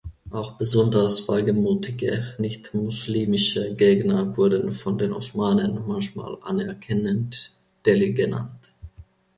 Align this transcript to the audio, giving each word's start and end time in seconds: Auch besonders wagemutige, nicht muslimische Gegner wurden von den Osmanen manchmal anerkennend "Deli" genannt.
Auch 0.31 0.53
besonders 0.57 1.27
wagemutige, 1.27 2.33
nicht 2.39 2.73
muslimische 2.73 3.75
Gegner 3.75 4.35
wurden 4.35 4.71
von 4.71 4.97
den 4.97 5.13
Osmanen 5.13 5.85
manchmal 5.87 6.39
anerkennend 6.41 7.53
"Deli" 7.85 8.11
genannt. 8.11 8.69